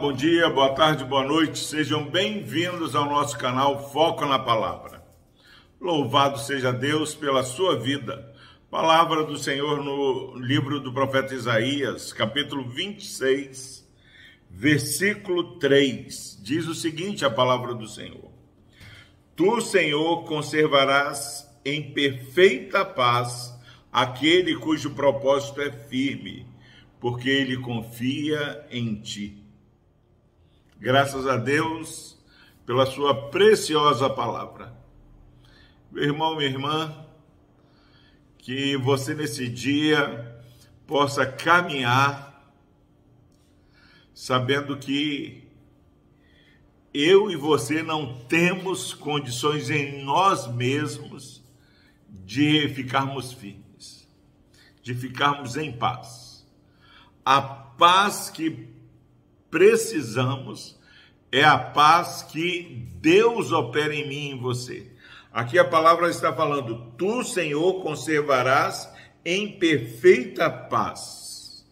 [0.00, 1.58] Bom dia, boa tarde, boa noite.
[1.58, 5.02] Sejam bem-vindos ao nosso canal Foco na Palavra.
[5.80, 8.34] Louvado seja Deus pela sua vida.
[8.68, 13.88] Palavra do Senhor no livro do profeta Isaías, capítulo 26,
[14.50, 16.40] versículo 3.
[16.42, 18.30] Diz o seguinte: a palavra do Senhor:
[19.36, 23.56] Tu, Senhor, conservarás em perfeita paz
[23.92, 26.46] aquele cujo propósito é firme,
[27.00, 29.43] porque ele confia em ti.
[30.78, 32.18] Graças a Deus
[32.66, 34.74] pela sua preciosa palavra.
[35.90, 37.06] Meu irmão, minha irmã,
[38.38, 40.42] que você nesse dia
[40.86, 42.34] possa caminhar
[44.12, 45.48] sabendo que
[46.92, 51.42] eu e você não temos condições em nós mesmos
[52.08, 54.08] de ficarmos firmes,
[54.82, 56.46] de ficarmos em paz.
[57.24, 58.68] A paz que
[59.54, 60.76] precisamos
[61.30, 64.90] é a paz que Deus opera em mim e em você.
[65.32, 68.92] Aqui a palavra está falando: Tu, Senhor, conservarás
[69.24, 71.64] em perfeita paz.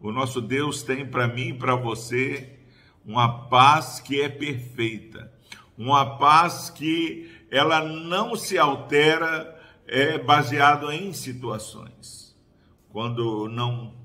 [0.00, 2.58] O nosso Deus tem para mim e para você
[3.06, 5.32] uma paz que é perfeita,
[5.78, 12.36] uma paz que ela não se altera é baseado em situações.
[12.88, 13.99] Quando não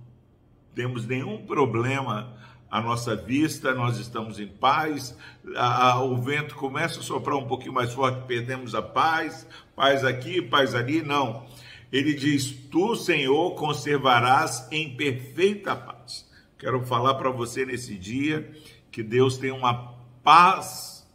[0.76, 2.36] temos nenhum problema
[2.70, 5.18] à nossa vista, nós estamos em paz,
[5.56, 10.04] a, a, o vento começa a soprar um pouquinho mais forte, perdemos a paz, paz
[10.04, 11.46] aqui, paz ali, não.
[11.92, 16.30] Ele diz: Tu, Senhor, conservarás em perfeita paz.
[16.58, 18.52] Quero falar para você nesse dia
[18.92, 21.08] que Deus tem uma paz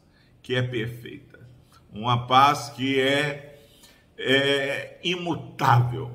[0.42, 1.38] que é perfeita,
[1.92, 3.58] uma paz que é,
[4.16, 6.10] é imutável.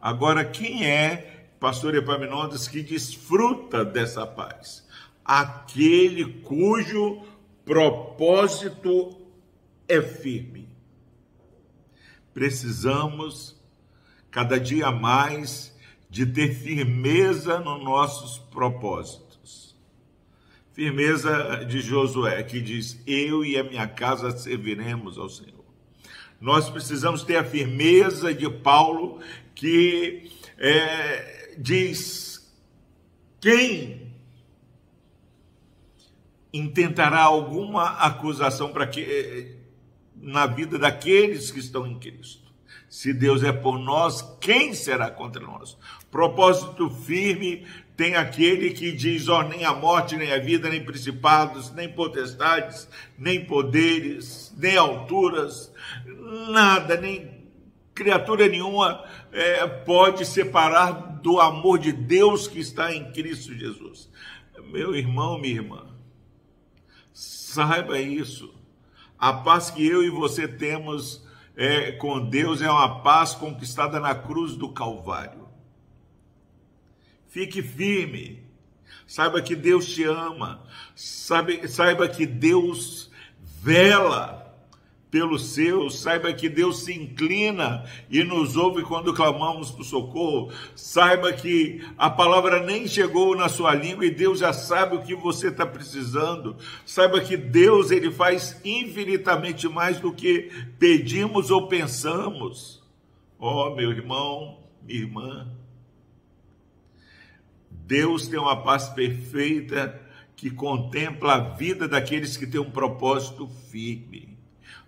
[0.00, 4.86] Agora, quem é pastor Epaminondas, que desfruta dessa paz.
[5.24, 7.22] Aquele cujo
[7.64, 9.16] propósito
[9.88, 10.68] é firme.
[12.32, 13.60] Precisamos,
[14.30, 15.74] cada dia mais,
[16.08, 19.74] de ter firmeza nos nossos propósitos.
[20.72, 25.64] Firmeza de Josué, que diz: Eu e a minha casa serviremos ao Senhor.
[26.40, 29.20] Nós precisamos ter a firmeza de Paulo,
[29.54, 32.52] que é, diz:
[33.40, 34.12] quem
[36.52, 39.56] intentará alguma acusação para que
[40.16, 42.46] na vida daqueles que estão em Cristo?
[42.88, 45.76] Se Deus é por nós, quem será contra nós?
[46.10, 50.84] Propósito firme tem aquele que diz: ó, oh, nem a morte, nem a vida, nem
[50.84, 52.88] principados, nem potestades,
[53.18, 55.72] nem poderes, nem alturas,
[56.48, 57.36] nada, nem
[57.94, 59.02] criatura nenhuma
[59.32, 64.08] é, pode separar do amor de Deus que está em Cristo Jesus.
[64.70, 65.88] Meu irmão, minha irmã,
[67.12, 68.54] saiba isso.
[69.18, 71.26] A paz que eu e você temos
[71.56, 75.48] é, com Deus é uma paz conquistada na cruz do Calvário.
[77.26, 78.44] Fique firme.
[79.04, 80.62] Saiba que Deus te ama.
[80.94, 83.10] Saiba que Deus
[83.42, 84.45] vela
[85.10, 91.32] pelos seus, saiba que Deus se inclina e nos ouve quando clamamos por socorro, saiba
[91.32, 95.48] que a palavra nem chegou na sua língua e Deus já sabe o que você
[95.48, 102.82] está precisando, saiba que Deus ele faz infinitamente mais do que pedimos ou pensamos.
[103.38, 105.48] Oh, meu irmão, minha irmã,
[107.70, 110.02] Deus tem uma paz perfeita
[110.34, 114.35] que contempla a vida daqueles que têm um propósito firme.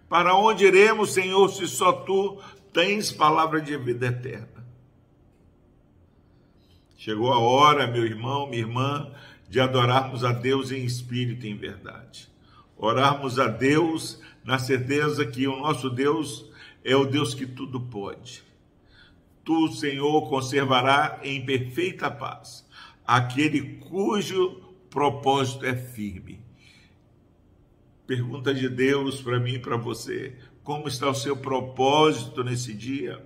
[0.08, 2.40] Para onde iremos, Senhor, se só tu
[2.72, 4.66] tens palavra de vida eterna?
[6.96, 9.12] Chegou a hora, meu irmão, minha irmã,
[9.48, 12.28] de adorarmos a Deus em espírito e em verdade.
[12.76, 16.50] Orarmos a Deus na certeza que o nosso Deus
[16.84, 18.42] é o Deus que tudo pode.
[19.44, 22.66] Tu, Senhor, conservará em perfeita paz
[23.06, 24.60] aquele cujo
[24.90, 26.40] propósito é firme
[28.08, 30.32] Pergunta de Deus para mim e para você:
[30.64, 33.22] como está o seu propósito nesse dia?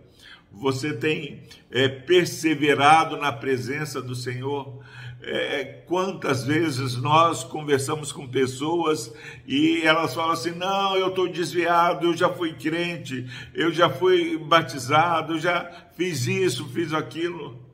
[0.50, 4.84] Você tem é, perseverado na presença do Senhor?
[5.22, 9.14] É, quantas vezes nós conversamos com pessoas
[9.46, 13.24] e elas falam assim: não, eu estou desviado, eu já fui crente,
[13.54, 17.64] eu já fui batizado, eu já fiz isso, fiz aquilo.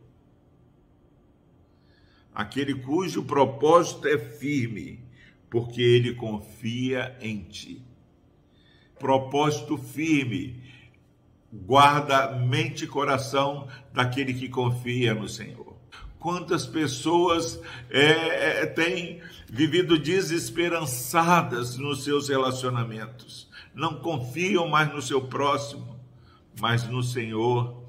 [2.34, 5.07] Aquele cujo propósito é firme
[5.50, 7.82] porque ele confia em ti.
[8.98, 10.62] Propósito firme,
[11.52, 15.76] guarda mente e coração daquele que confia no Senhor.
[16.18, 17.60] Quantas pessoas
[17.90, 25.98] é, é, têm vivido desesperançadas nos seus relacionamentos, não confiam mais no seu próximo,
[26.60, 27.84] mas no Senhor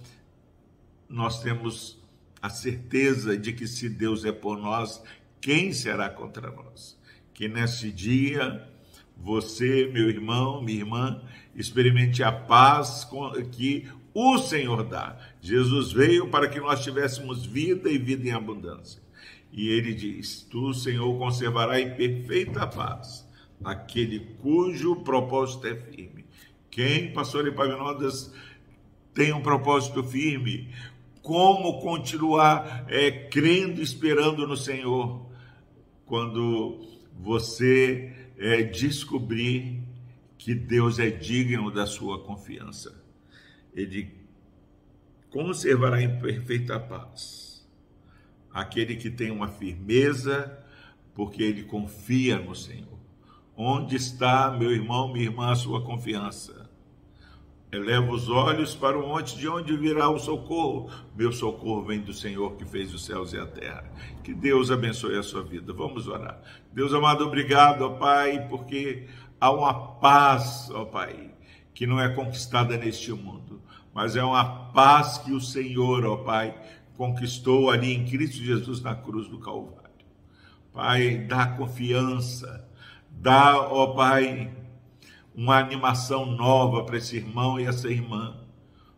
[1.09, 1.99] nós temos
[2.39, 5.03] a certeza de que se Deus é por nós,
[5.41, 6.98] quem será contra nós?
[7.39, 8.67] Que nesse dia
[9.15, 11.21] você, meu irmão, minha irmã,
[11.55, 13.07] experimente a paz
[13.53, 15.17] que o Senhor dá.
[15.39, 19.01] Jesus veio para que nós tivéssemos vida e vida em abundância.
[19.53, 23.25] E ele diz: Tu, Senhor, conservará em perfeita paz
[23.63, 26.25] aquele cujo propósito é firme.
[26.69, 28.33] Quem, pastor Epavinodas,
[29.13, 30.75] tem um propósito firme?
[31.21, 35.25] Como continuar é, crendo, esperando no Senhor?
[36.05, 39.83] Quando você é, descobrir
[40.37, 42.99] que Deus é digno da sua confiança
[43.73, 44.13] ele
[45.29, 47.67] conservará em perfeita paz
[48.51, 50.57] aquele que tem uma firmeza,
[51.13, 52.97] porque ele confia no Senhor.
[53.55, 56.58] Onde está, meu irmão, minha irmã, a sua confiança?
[57.71, 60.89] Eleva os olhos para o monte de onde virá o socorro.
[61.15, 63.83] Meu socorro vem do Senhor que fez os céus e a terra.
[64.23, 65.71] Que Deus abençoe a sua vida.
[65.71, 66.41] Vamos orar.
[66.73, 69.07] Deus amado, obrigado, ó Pai, porque
[69.39, 71.31] há uma paz, ó Pai,
[71.73, 73.61] que não é conquistada neste mundo,
[73.93, 76.55] mas é uma paz que o Senhor, ó Pai,
[76.97, 79.79] conquistou ali em Cristo Jesus na cruz do Calvário.
[80.73, 82.67] Pai, dá confiança,
[83.11, 84.51] dá, ó Pai,
[85.39, 88.35] uma animação nova para esse irmão e essa irmã.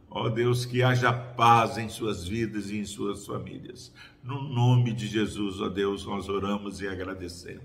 [0.09, 3.93] Ó Deus, que haja paz em suas vidas e em suas famílias.
[4.23, 7.63] No nome de Jesus, ó Deus, nós oramos e agradecemos.